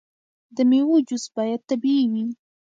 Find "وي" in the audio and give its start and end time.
2.11-2.25